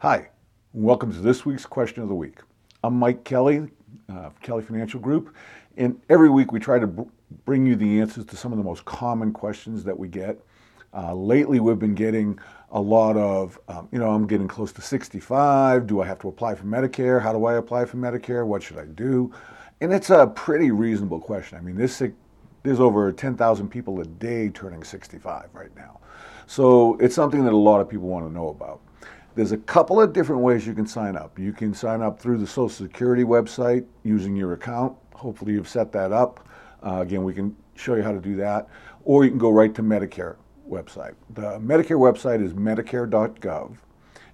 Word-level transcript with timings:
Hi, 0.00 0.28
welcome 0.74 1.10
to 1.10 1.20
this 1.20 1.46
week's 1.46 1.64
Question 1.64 2.02
of 2.02 2.10
the 2.10 2.14
Week. 2.14 2.40
I'm 2.84 2.98
Mike 2.98 3.24
Kelly, 3.24 3.66
uh, 4.10 4.28
Kelly 4.42 4.62
Financial 4.62 5.00
Group, 5.00 5.34
and 5.78 5.98
every 6.10 6.28
week 6.28 6.52
we 6.52 6.60
try 6.60 6.78
to 6.78 6.86
br- 6.86 7.04
bring 7.46 7.64
you 7.64 7.76
the 7.76 8.02
answers 8.02 8.26
to 8.26 8.36
some 8.36 8.52
of 8.52 8.58
the 8.58 8.62
most 8.62 8.84
common 8.84 9.32
questions 9.32 9.84
that 9.84 9.98
we 9.98 10.08
get. 10.08 10.38
Uh, 10.92 11.14
lately, 11.14 11.60
we've 11.60 11.78
been 11.78 11.94
getting 11.94 12.38
a 12.72 12.80
lot 12.80 13.16
of, 13.16 13.58
um, 13.68 13.88
you 13.90 13.98
know, 13.98 14.10
I'm 14.10 14.26
getting 14.26 14.46
close 14.46 14.70
to 14.72 14.82
65. 14.82 15.86
Do 15.86 16.02
I 16.02 16.06
have 16.06 16.18
to 16.18 16.28
apply 16.28 16.56
for 16.56 16.64
Medicare? 16.64 17.22
How 17.22 17.32
do 17.32 17.46
I 17.46 17.54
apply 17.54 17.86
for 17.86 17.96
Medicare? 17.96 18.46
What 18.46 18.62
should 18.62 18.76
I 18.76 18.84
do? 18.84 19.32
And 19.80 19.94
it's 19.94 20.10
a 20.10 20.26
pretty 20.26 20.72
reasonable 20.72 21.20
question. 21.20 21.56
I 21.56 21.62
mean, 21.62 21.76
this, 21.76 22.02
there's 22.64 22.80
over 22.80 23.10
10,000 23.12 23.68
people 23.70 23.98
a 24.02 24.04
day 24.04 24.50
turning 24.50 24.84
65 24.84 25.48
right 25.54 25.74
now. 25.74 26.00
So 26.46 26.98
it's 26.98 27.14
something 27.14 27.44
that 27.44 27.54
a 27.54 27.56
lot 27.56 27.80
of 27.80 27.88
people 27.88 28.08
want 28.08 28.26
to 28.26 28.32
know 28.32 28.48
about. 28.48 28.82
There's 29.36 29.52
a 29.52 29.58
couple 29.58 30.00
of 30.00 30.14
different 30.14 30.40
ways 30.40 30.66
you 30.66 30.72
can 30.72 30.86
sign 30.86 31.14
up. 31.14 31.38
You 31.38 31.52
can 31.52 31.74
sign 31.74 32.00
up 32.00 32.18
through 32.18 32.38
the 32.38 32.46
Social 32.46 32.70
Security 32.70 33.22
website 33.22 33.84
using 34.02 34.34
your 34.34 34.54
account. 34.54 34.96
Hopefully, 35.12 35.52
you've 35.52 35.68
set 35.68 35.92
that 35.92 36.10
up. 36.10 36.48
Uh, 36.82 37.02
again, 37.02 37.22
we 37.22 37.34
can 37.34 37.54
show 37.74 37.96
you 37.96 38.02
how 38.02 38.12
to 38.12 38.18
do 38.18 38.34
that. 38.36 38.66
Or 39.04 39.24
you 39.24 39.30
can 39.30 39.38
go 39.38 39.50
right 39.50 39.74
to 39.74 39.82
Medicare 39.82 40.36
website. 40.66 41.16
The 41.34 41.58
Medicare 41.58 41.98
website 41.98 42.42
is 42.42 42.54
medicare.gov. 42.54 43.76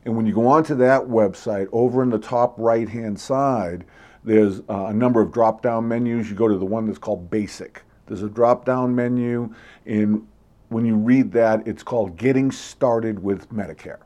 And 0.04 0.16
when 0.16 0.24
you 0.24 0.34
go 0.34 0.46
onto 0.46 0.76
that 0.76 1.02
website, 1.02 1.66
over 1.72 2.04
in 2.04 2.10
the 2.10 2.18
top 2.20 2.54
right 2.56 2.88
hand 2.88 3.18
side, 3.18 3.84
there's 4.22 4.60
uh, 4.68 4.86
a 4.86 4.92
number 4.92 5.20
of 5.20 5.32
drop 5.32 5.62
down 5.62 5.88
menus. 5.88 6.30
You 6.30 6.36
go 6.36 6.46
to 6.46 6.56
the 6.56 6.64
one 6.64 6.86
that's 6.86 6.98
called 6.98 7.28
Basic. 7.28 7.82
There's 8.06 8.22
a 8.22 8.28
drop 8.28 8.64
down 8.64 8.94
menu, 8.94 9.52
and 9.84 10.28
when 10.68 10.84
you 10.84 10.94
read 10.94 11.32
that, 11.32 11.66
it's 11.66 11.82
called 11.82 12.16
Getting 12.16 12.52
Started 12.52 13.20
with 13.20 13.50
Medicare. 13.52 13.98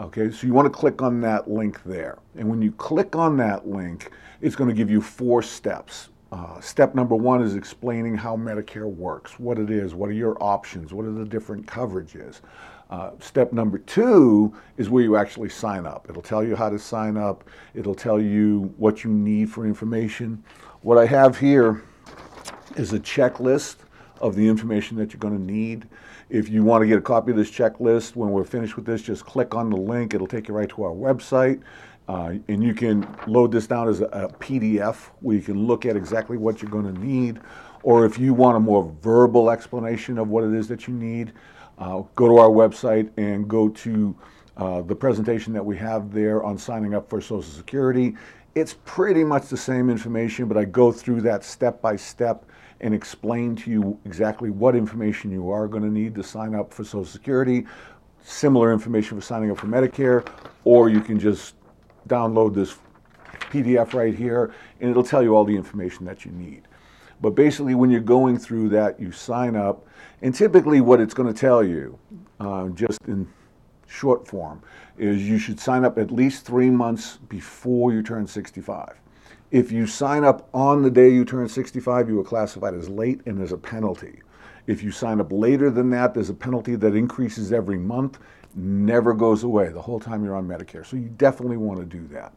Okay, 0.00 0.30
so 0.30 0.46
you 0.46 0.54
want 0.54 0.64
to 0.64 0.70
click 0.70 1.02
on 1.02 1.20
that 1.20 1.50
link 1.50 1.82
there. 1.84 2.20
And 2.34 2.48
when 2.48 2.62
you 2.62 2.72
click 2.72 3.14
on 3.14 3.36
that 3.36 3.68
link, 3.68 4.10
it's 4.40 4.56
going 4.56 4.70
to 4.70 4.74
give 4.74 4.90
you 4.90 5.02
four 5.02 5.42
steps. 5.42 6.08
Uh, 6.32 6.58
step 6.58 6.94
number 6.94 7.14
one 7.14 7.42
is 7.42 7.54
explaining 7.54 8.16
how 8.16 8.34
Medicare 8.34 8.90
works, 8.90 9.38
what 9.38 9.58
it 9.58 9.68
is, 9.68 9.94
what 9.94 10.08
are 10.08 10.14
your 10.14 10.42
options, 10.42 10.94
what 10.94 11.04
are 11.04 11.12
the 11.12 11.26
different 11.26 11.66
coverages. 11.66 12.40
Uh, 12.88 13.10
step 13.18 13.52
number 13.52 13.76
two 13.76 14.56
is 14.78 14.88
where 14.88 15.02
you 15.02 15.16
actually 15.16 15.50
sign 15.50 15.84
up. 15.84 16.06
It'll 16.08 16.22
tell 16.22 16.42
you 16.42 16.56
how 16.56 16.70
to 16.70 16.78
sign 16.78 17.18
up, 17.18 17.44
it'll 17.74 17.94
tell 17.94 18.18
you 18.18 18.72
what 18.78 19.04
you 19.04 19.10
need 19.10 19.50
for 19.50 19.66
information. 19.66 20.42
What 20.80 20.96
I 20.96 21.04
have 21.04 21.38
here 21.38 21.82
is 22.76 22.94
a 22.94 22.98
checklist 22.98 23.76
of 24.20 24.34
the 24.34 24.46
information 24.46 24.96
that 24.98 25.12
you're 25.12 25.20
going 25.20 25.36
to 25.36 25.52
need. 25.52 25.88
If 26.28 26.48
you 26.48 26.62
want 26.62 26.82
to 26.82 26.86
get 26.86 26.98
a 26.98 27.02
copy 27.02 27.30
of 27.30 27.36
this 27.36 27.50
checklist, 27.50 28.16
when 28.16 28.30
we're 28.30 28.44
finished 28.44 28.76
with 28.76 28.84
this, 28.84 29.02
just 29.02 29.24
click 29.24 29.54
on 29.54 29.70
the 29.70 29.76
link. 29.76 30.14
It'll 30.14 30.26
take 30.26 30.48
you 30.48 30.54
right 30.54 30.68
to 30.68 30.84
our 30.84 30.92
website. 30.92 31.62
Uh, 32.08 32.34
and 32.48 32.62
you 32.62 32.74
can 32.74 33.06
load 33.26 33.52
this 33.52 33.66
down 33.66 33.88
as 33.88 34.00
a, 34.00 34.06
a, 34.06 34.28
PDF 34.28 34.96
where 35.20 35.36
you 35.36 35.42
can 35.42 35.66
look 35.66 35.86
at 35.86 35.96
exactly 35.96 36.36
what 36.36 36.60
you're 36.60 36.70
going 36.70 36.92
to 36.92 37.00
need. 37.00 37.40
Or 37.84 38.04
if 38.04 38.18
you 38.18 38.34
want 38.34 38.56
a 38.56 38.60
more 38.60 38.92
verbal 39.00 39.48
explanation 39.48 40.18
of 40.18 40.28
what 40.28 40.42
it 40.42 40.52
is 40.52 40.66
that 40.68 40.88
you 40.88 40.94
need, 40.94 41.32
uh, 41.78 42.02
go 42.16 42.26
to 42.26 42.38
our 42.38 42.48
website 42.48 43.10
and 43.16 43.48
go 43.48 43.68
to 43.68 44.16
uh, 44.56 44.82
the 44.82 44.94
presentation 44.94 45.52
that 45.52 45.64
we 45.64 45.76
have 45.76 46.12
there 46.12 46.42
on 46.42 46.58
signing 46.58 46.94
up 46.94 47.08
for 47.08 47.20
Social 47.20 47.42
Security. 47.42 48.16
It's 48.54 48.74
pretty 48.84 49.22
much 49.22 49.46
the 49.46 49.56
same 49.56 49.88
information, 49.88 50.48
but 50.48 50.56
I 50.56 50.64
go 50.64 50.90
through 50.90 51.20
that 51.22 51.44
step 51.44 51.80
by 51.80 51.94
step 51.94 52.44
and 52.80 52.92
explain 52.92 53.54
to 53.54 53.70
you 53.70 54.00
exactly 54.04 54.50
what 54.50 54.74
information 54.74 55.30
you 55.30 55.50
are 55.50 55.68
going 55.68 55.84
to 55.84 55.90
need 55.90 56.14
to 56.16 56.22
sign 56.24 56.54
up 56.54 56.74
for 56.74 56.82
Social 56.82 57.04
Security, 57.04 57.66
similar 58.22 58.72
information 58.72 59.16
for 59.16 59.24
signing 59.24 59.52
up 59.52 59.58
for 59.58 59.68
Medicare, 59.68 60.26
or 60.64 60.88
you 60.88 61.00
can 61.00 61.18
just 61.18 61.54
download 62.08 62.52
this 62.54 62.76
PDF 63.52 63.94
right 63.94 64.14
here 64.14 64.52
and 64.80 64.90
it'll 64.90 65.04
tell 65.04 65.22
you 65.22 65.36
all 65.36 65.44
the 65.44 65.54
information 65.54 66.04
that 66.06 66.24
you 66.24 66.32
need. 66.32 66.62
But 67.20 67.30
basically, 67.30 67.74
when 67.74 67.90
you're 67.90 68.00
going 68.00 68.38
through 68.38 68.70
that, 68.70 68.98
you 68.98 69.12
sign 69.12 69.54
up, 69.54 69.86
and 70.22 70.34
typically, 70.34 70.80
what 70.80 71.00
it's 71.00 71.12
going 71.12 71.32
to 71.32 71.38
tell 71.38 71.62
you, 71.62 71.98
uh, 72.40 72.68
just 72.70 72.98
in 73.06 73.28
short 73.90 74.26
form, 74.26 74.62
is 74.98 75.28
you 75.28 75.38
should 75.38 75.58
sign 75.58 75.84
up 75.84 75.98
at 75.98 76.10
least 76.10 76.46
three 76.46 76.70
months 76.70 77.18
before 77.28 77.92
you 77.92 78.02
turn 78.02 78.26
65. 78.26 78.94
If 79.50 79.72
you 79.72 79.86
sign 79.86 80.24
up 80.24 80.48
on 80.54 80.82
the 80.82 80.90
day 80.90 81.08
you 81.08 81.24
turn 81.24 81.48
65, 81.48 82.08
you 82.08 82.20
are 82.20 82.24
classified 82.24 82.74
as 82.74 82.88
late 82.88 83.20
and 83.26 83.38
there's 83.38 83.52
a 83.52 83.58
penalty. 83.58 84.20
If 84.66 84.82
you 84.82 84.92
sign 84.92 85.20
up 85.20 85.32
later 85.32 85.70
than 85.70 85.90
that, 85.90 86.14
there's 86.14 86.30
a 86.30 86.34
penalty 86.34 86.76
that 86.76 86.94
increases 86.94 87.52
every 87.52 87.78
month, 87.78 88.18
never 88.54 89.12
goes 89.12 89.42
away 89.42 89.70
the 89.70 89.82
whole 89.82 89.98
time 89.98 90.24
you're 90.24 90.36
on 90.36 90.46
Medicare. 90.46 90.86
So 90.86 90.96
you 90.96 91.08
definitely 91.08 91.56
want 91.56 91.80
to 91.80 91.86
do 91.86 92.06
that. 92.14 92.32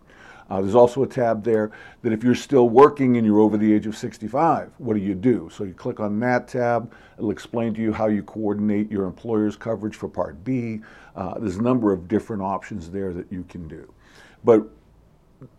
Uh, 0.49 0.61
there's 0.61 0.75
also 0.75 1.03
a 1.03 1.07
tab 1.07 1.43
there 1.43 1.71
that 2.01 2.11
if 2.13 2.23
you're 2.23 2.35
still 2.35 2.69
working 2.69 3.17
and 3.17 3.25
you're 3.25 3.39
over 3.39 3.57
the 3.57 3.73
age 3.73 3.87
of 3.87 3.95
65, 3.95 4.71
what 4.77 4.93
do 4.93 4.99
you 4.99 5.15
do? 5.15 5.49
So 5.51 5.63
you 5.63 5.73
click 5.73 5.99
on 5.99 6.19
that 6.19 6.47
tab. 6.47 6.93
It'll 7.17 7.31
explain 7.31 7.73
to 7.75 7.81
you 7.81 7.93
how 7.93 8.07
you 8.07 8.23
coordinate 8.23 8.91
your 8.91 9.05
employer's 9.05 9.55
coverage 9.55 9.95
for 9.95 10.09
Part 10.09 10.43
B. 10.43 10.81
Uh, 11.15 11.39
there's 11.39 11.57
a 11.57 11.61
number 11.61 11.93
of 11.93 12.07
different 12.07 12.41
options 12.41 12.89
there 12.89 13.13
that 13.13 13.31
you 13.31 13.45
can 13.49 13.67
do. 13.67 13.91
But 14.43 14.67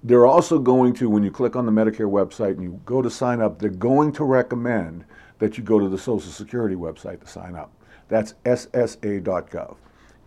they're 0.03 0.27
also 0.27 0.59
going 0.59 0.95
to, 0.95 1.09
when 1.09 1.23
you 1.23 1.31
click 1.31 1.57
on 1.57 1.67
the 1.67 1.73
Medicare 1.73 2.11
website 2.11 2.53
and 2.53 2.63
you 2.63 2.81
go 2.85 3.03
to 3.03 3.11
sign 3.11 3.41
up, 3.41 3.59
they're 3.59 3.71
going 3.71 4.13
to 4.13 4.25
recommend 4.25 5.05
that 5.39 5.59
you 5.59 5.65
go 5.65 5.79
to 5.79 5.89
the 5.89 5.99
Social 5.99 6.31
Security 6.31 6.75
website 6.75 7.21
to 7.21 7.27
sign 7.27 7.55
up. 7.55 7.73
That's 8.09 8.35
ssa.gov. 8.45 9.77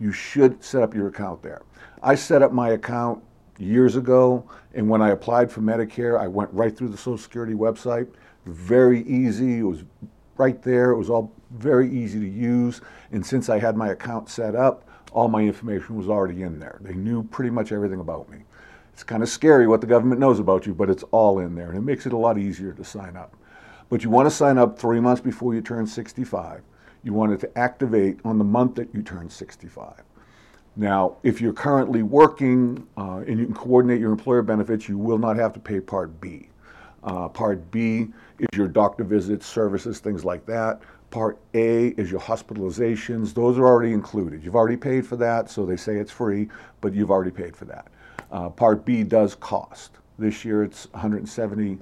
You 0.00 0.12
should 0.12 0.62
set 0.62 0.82
up 0.82 0.94
your 0.94 1.08
account 1.08 1.42
there. 1.42 1.62
I 2.02 2.14
set 2.14 2.42
up 2.42 2.52
my 2.52 2.70
account 2.70 3.22
years 3.58 3.96
ago, 3.96 4.48
and 4.74 4.88
when 4.88 5.02
I 5.02 5.10
applied 5.10 5.50
for 5.50 5.60
Medicare, 5.60 6.18
I 6.18 6.28
went 6.28 6.50
right 6.52 6.76
through 6.76 6.88
the 6.88 6.96
Social 6.96 7.18
Security 7.18 7.54
website. 7.54 8.08
Very 8.46 9.02
easy. 9.02 9.58
It 9.58 9.64
was 9.64 9.84
right 10.36 10.62
there. 10.62 10.90
It 10.90 10.96
was 10.96 11.10
all 11.10 11.32
very 11.50 11.90
easy 11.90 12.20
to 12.20 12.28
use. 12.28 12.80
And 13.12 13.24
since 13.24 13.48
I 13.48 13.58
had 13.58 13.76
my 13.76 13.88
account 13.88 14.28
set 14.28 14.54
up, 14.54 14.88
all 15.12 15.28
my 15.28 15.42
information 15.42 15.96
was 15.96 16.08
already 16.08 16.42
in 16.42 16.58
there. 16.58 16.78
They 16.82 16.94
knew 16.94 17.22
pretty 17.24 17.50
much 17.50 17.72
everything 17.72 18.00
about 18.00 18.28
me. 18.30 18.38
It's 18.92 19.02
kind 19.02 19.22
of 19.22 19.28
scary 19.28 19.66
what 19.66 19.80
the 19.80 19.86
government 19.86 20.20
knows 20.20 20.38
about 20.38 20.66
you, 20.66 20.74
but 20.74 20.90
it's 20.90 21.04
all 21.12 21.38
in 21.38 21.54
there, 21.54 21.68
and 21.68 21.78
it 21.78 21.82
makes 21.82 22.04
it 22.04 22.12
a 22.12 22.16
lot 22.16 22.36
easier 22.36 22.72
to 22.72 22.84
sign 22.84 23.16
up. 23.16 23.36
But 23.88 24.04
you 24.04 24.10
want 24.10 24.26
to 24.26 24.34
sign 24.34 24.58
up 24.58 24.78
three 24.78 25.00
months 25.00 25.20
before 25.20 25.54
you 25.54 25.60
turn 25.60 25.86
65. 25.86 26.62
You 27.04 27.14
want 27.14 27.32
it 27.32 27.40
to 27.40 27.58
activate 27.58 28.18
on 28.24 28.38
the 28.38 28.44
month 28.44 28.74
that 28.74 28.92
you 28.92 29.02
turn 29.02 29.30
65. 29.30 30.02
Now, 30.78 31.16
if 31.24 31.40
you're 31.40 31.52
currently 31.52 32.04
working 32.04 32.86
uh, 32.96 33.24
and 33.26 33.36
you 33.40 33.46
can 33.46 33.54
coordinate 33.54 33.98
your 34.00 34.12
employer 34.12 34.42
benefits, 34.42 34.88
you 34.88 34.96
will 34.96 35.18
not 35.18 35.36
have 35.36 35.52
to 35.54 35.60
pay 35.60 35.80
Part 35.80 36.20
B. 36.20 36.50
Uh, 37.02 37.28
part 37.28 37.68
B 37.72 38.06
is 38.38 38.48
your 38.56 38.68
doctor 38.68 39.02
visits, 39.02 39.44
services, 39.44 39.98
things 39.98 40.24
like 40.24 40.46
that. 40.46 40.80
Part 41.10 41.36
A 41.54 41.88
is 41.88 42.12
your 42.12 42.20
hospitalizations. 42.20 43.34
Those 43.34 43.58
are 43.58 43.66
already 43.66 43.92
included. 43.92 44.44
You've 44.44 44.54
already 44.54 44.76
paid 44.76 45.04
for 45.04 45.16
that, 45.16 45.50
so 45.50 45.66
they 45.66 45.76
say 45.76 45.96
it's 45.96 46.12
free, 46.12 46.48
but 46.80 46.94
you've 46.94 47.10
already 47.10 47.32
paid 47.32 47.56
for 47.56 47.64
that. 47.64 47.88
Uh, 48.30 48.48
Part 48.48 48.84
B 48.84 49.02
does 49.02 49.34
cost. 49.34 49.98
This 50.16 50.44
year 50.44 50.62
it's 50.62 50.86
$170 50.88 51.80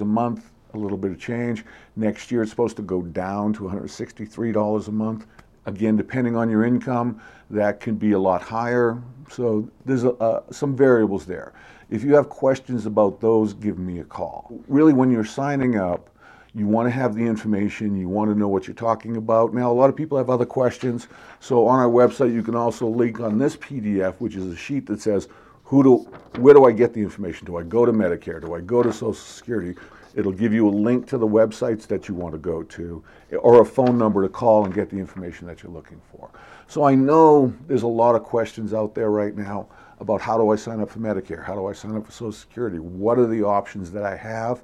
a 0.00 0.04
month, 0.06 0.50
a 0.72 0.78
little 0.78 0.98
bit 0.98 1.10
of 1.10 1.20
change. 1.20 1.66
Next 1.96 2.30
year 2.30 2.40
it's 2.40 2.50
supposed 2.50 2.76
to 2.76 2.82
go 2.82 3.02
down 3.02 3.52
to 3.54 3.64
$163 3.64 4.88
a 4.88 4.92
month. 4.92 5.26
Again, 5.66 5.96
depending 5.96 6.36
on 6.36 6.48
your 6.48 6.64
income, 6.64 7.20
that 7.50 7.80
can 7.80 7.96
be 7.96 8.12
a 8.12 8.18
lot 8.18 8.42
higher. 8.42 9.02
So 9.30 9.68
there's 9.84 10.04
a, 10.04 10.12
uh, 10.14 10.42
some 10.50 10.76
variables 10.76 11.26
there. 11.26 11.52
If 11.90 12.02
you 12.02 12.14
have 12.14 12.28
questions 12.28 12.86
about 12.86 13.20
those, 13.20 13.52
give 13.52 13.78
me 13.78 14.00
a 14.00 14.04
call. 14.04 14.60
Really, 14.68 14.92
when 14.92 15.10
you're 15.10 15.24
signing 15.24 15.76
up, 15.76 16.10
you 16.54 16.66
want 16.66 16.86
to 16.86 16.90
have 16.90 17.14
the 17.14 17.20
information, 17.20 17.96
you 17.96 18.08
want 18.08 18.30
to 18.30 18.38
know 18.38 18.48
what 18.48 18.66
you're 18.66 18.74
talking 18.74 19.18
about. 19.18 19.52
Now, 19.52 19.70
a 19.70 19.74
lot 19.74 19.90
of 19.90 19.96
people 19.96 20.16
have 20.16 20.30
other 20.30 20.46
questions. 20.46 21.06
So 21.38 21.66
on 21.66 21.78
our 21.78 21.88
website, 21.88 22.32
you 22.32 22.42
can 22.42 22.54
also 22.54 22.86
link 22.86 23.20
on 23.20 23.38
this 23.38 23.56
PDF, 23.56 24.14
which 24.14 24.36
is 24.36 24.46
a 24.46 24.56
sheet 24.56 24.86
that 24.86 25.02
says, 25.02 25.28
who 25.64 25.82
do, 25.82 25.96
where 26.40 26.54
do 26.54 26.64
I 26.64 26.72
get 26.72 26.94
the 26.94 27.00
information? 27.00 27.44
Do 27.44 27.56
I 27.56 27.62
go 27.62 27.84
to 27.84 27.92
Medicare? 27.92 28.40
Do 28.40 28.54
I 28.54 28.60
go 28.60 28.82
to 28.82 28.92
Social 28.92 29.12
Security? 29.14 29.78
It'll 30.16 30.32
give 30.32 30.52
you 30.52 30.66
a 30.66 30.70
link 30.70 31.06
to 31.08 31.18
the 31.18 31.26
websites 31.26 31.86
that 31.88 32.08
you 32.08 32.14
want 32.14 32.32
to 32.32 32.38
go 32.38 32.62
to 32.62 33.04
or 33.38 33.60
a 33.60 33.64
phone 33.64 33.98
number 33.98 34.22
to 34.22 34.28
call 34.28 34.64
and 34.64 34.74
get 34.74 34.88
the 34.88 34.96
information 34.96 35.46
that 35.46 35.62
you're 35.62 35.72
looking 35.72 36.00
for. 36.10 36.30
So 36.66 36.84
I 36.84 36.94
know 36.94 37.54
there's 37.68 37.82
a 37.82 37.86
lot 37.86 38.14
of 38.16 38.22
questions 38.22 38.72
out 38.72 38.94
there 38.94 39.10
right 39.10 39.36
now 39.36 39.68
about 40.00 40.22
how 40.22 40.38
do 40.38 40.50
I 40.50 40.56
sign 40.56 40.80
up 40.80 40.90
for 40.90 41.00
Medicare? 41.00 41.44
How 41.44 41.54
do 41.54 41.66
I 41.66 41.72
sign 41.72 41.96
up 41.96 42.06
for 42.06 42.12
Social 42.12 42.32
Security? 42.32 42.78
What 42.78 43.18
are 43.18 43.26
the 43.26 43.42
options 43.42 43.92
that 43.92 44.04
I 44.04 44.16
have? 44.16 44.62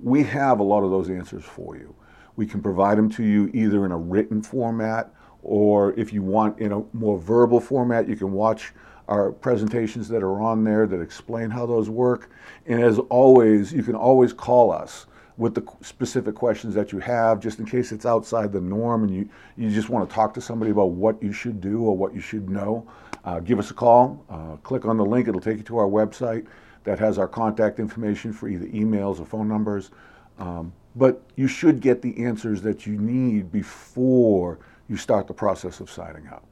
We 0.00 0.22
have 0.24 0.60
a 0.60 0.62
lot 0.62 0.82
of 0.82 0.90
those 0.90 1.10
answers 1.10 1.44
for 1.44 1.76
you. 1.76 1.94
We 2.36 2.46
can 2.46 2.62
provide 2.62 2.96
them 2.96 3.10
to 3.10 3.22
you 3.22 3.50
either 3.52 3.84
in 3.84 3.92
a 3.92 3.98
written 3.98 4.42
format 4.42 5.12
or 5.42 5.92
if 5.94 6.12
you 6.12 6.22
want 6.22 6.58
in 6.58 6.72
a 6.72 6.82
more 6.94 7.18
verbal 7.18 7.60
format, 7.60 8.08
you 8.08 8.16
can 8.16 8.32
watch 8.32 8.72
our 9.10 9.32
presentations 9.32 10.08
that 10.08 10.22
are 10.22 10.40
on 10.40 10.64
there 10.64 10.86
that 10.86 11.00
explain 11.02 11.50
how 11.50 11.66
those 11.66 11.90
work. 11.90 12.30
And 12.66 12.82
as 12.82 12.98
always, 13.10 13.72
you 13.72 13.82
can 13.82 13.94
always 13.96 14.32
call 14.32 14.72
us. 14.72 15.06
with 15.40 15.54
the 15.54 15.64
specific 15.80 16.34
questions 16.34 16.74
that 16.74 16.92
you 16.92 16.98
have, 16.98 17.40
just 17.40 17.58
in 17.60 17.64
case 17.64 17.92
it's 17.92 18.04
outside 18.04 18.52
the 18.52 18.60
norm 18.60 19.04
and 19.04 19.14
you, 19.14 19.26
you 19.56 19.70
just 19.70 19.88
want 19.88 20.06
to 20.06 20.14
talk 20.14 20.34
to 20.34 20.40
somebody 20.40 20.70
about 20.70 20.90
what 20.90 21.20
you 21.22 21.32
should 21.32 21.62
do 21.62 21.82
or 21.82 21.96
what 21.96 22.14
you 22.14 22.20
should 22.20 22.50
know, 22.50 22.86
uh, 23.24 23.40
give 23.40 23.58
us 23.58 23.70
a 23.70 23.74
call. 23.74 24.22
Uh, 24.28 24.56
click 24.56 24.84
on 24.84 24.98
the 24.98 25.04
link, 25.04 25.28
it'll 25.28 25.40
take 25.40 25.56
you 25.56 25.62
to 25.62 25.78
our 25.78 25.86
website 25.86 26.46
that 26.84 26.98
has 26.98 27.18
our 27.18 27.26
contact 27.26 27.78
information 27.78 28.34
for 28.34 28.48
either 28.48 28.66
emails 28.66 29.18
or 29.18 29.24
phone 29.24 29.48
numbers. 29.48 29.90
Um, 30.38 30.74
but 30.94 31.22
you 31.36 31.48
should 31.48 31.80
get 31.80 32.02
the 32.02 32.22
answers 32.22 32.60
that 32.60 32.86
you 32.86 32.98
need 32.98 33.50
before 33.50 34.58
you 34.90 34.98
start 34.98 35.26
the 35.26 35.34
process 35.34 35.80
of 35.80 35.90
signing 35.90 36.26
up. 36.28 36.44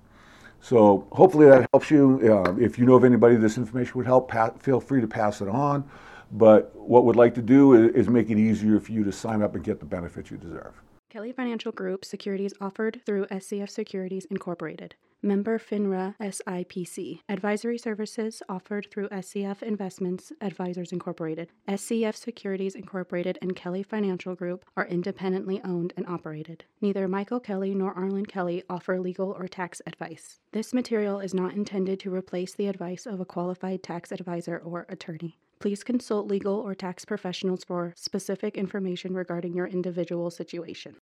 So 0.60 1.06
hopefully 1.12 1.46
that 1.46 1.68
helps 1.72 1.90
you. 1.90 2.20
Uh, 2.44 2.54
if 2.58 2.78
you 2.78 2.84
know 2.84 2.94
of 2.94 3.04
anybody 3.04 3.36
this 3.36 3.56
information 3.56 3.92
would 3.96 4.06
help, 4.06 4.28
pa- 4.28 4.50
feel 4.58 4.80
free 4.80 5.00
to 5.00 5.06
pass 5.06 5.40
it 5.40 5.48
on. 5.48 5.88
But 6.32 6.74
what 6.76 7.04
we'd 7.04 7.16
like 7.16 7.34
to 7.34 7.42
do 7.42 7.74
is, 7.74 7.94
is 7.94 8.08
make 8.08 8.30
it 8.30 8.38
easier 8.38 8.80
for 8.80 8.92
you 8.92 9.04
to 9.04 9.12
sign 9.12 9.42
up 9.42 9.54
and 9.54 9.64
get 9.64 9.80
the 9.80 9.86
benefits 9.86 10.30
you 10.30 10.36
deserve. 10.36 10.74
Kelly 11.08 11.32
Financial 11.32 11.72
Group 11.72 12.04
securities 12.04 12.52
offered 12.60 13.00
through 13.06 13.26
SCF 13.26 13.70
Securities 13.70 14.26
Incorporated. 14.26 14.94
Member 15.22 15.58
FINRA 15.58 16.14
SIPC. 16.20 17.22
Advisory 17.28 17.76
services 17.76 18.40
offered 18.48 18.86
through 18.88 19.08
SCF 19.08 19.64
Investments 19.64 20.32
Advisors 20.40 20.92
Incorporated. 20.92 21.48
SCF 21.66 22.14
Securities 22.14 22.76
Incorporated 22.76 23.36
and 23.42 23.56
Kelly 23.56 23.82
Financial 23.82 24.36
Group 24.36 24.64
are 24.76 24.86
independently 24.86 25.60
owned 25.64 25.92
and 25.96 26.06
operated. 26.06 26.66
Neither 26.80 27.08
Michael 27.08 27.40
Kelly 27.40 27.74
nor 27.74 27.92
Arlen 27.94 28.26
Kelly 28.26 28.62
offer 28.70 29.00
legal 29.00 29.32
or 29.32 29.48
tax 29.48 29.82
advice. 29.88 30.38
This 30.52 30.72
material 30.72 31.18
is 31.18 31.34
not 31.34 31.54
intended 31.54 31.98
to 32.00 32.14
replace 32.14 32.54
the 32.54 32.68
advice 32.68 33.04
of 33.04 33.18
a 33.18 33.24
qualified 33.24 33.82
tax 33.82 34.12
advisor 34.12 34.58
or 34.58 34.86
attorney. 34.88 35.40
Please 35.58 35.82
consult 35.82 36.28
legal 36.28 36.54
or 36.54 36.76
tax 36.76 37.04
professionals 37.04 37.64
for 37.64 37.92
specific 37.96 38.56
information 38.56 39.12
regarding 39.12 39.54
your 39.54 39.66
individual 39.66 40.30
situation. 40.30 40.94